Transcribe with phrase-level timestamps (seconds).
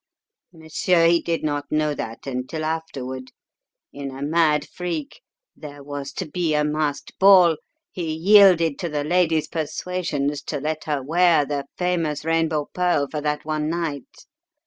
[0.51, 3.29] "Monsieur, he did not know that until afterward.
[3.93, 5.21] In a mad freak
[5.55, 7.57] there was to be a masked ball
[7.91, 13.21] he yielded to the lady's persuasions to let her wear the famous Rainbow Pearl for
[13.21, 14.25] that one night.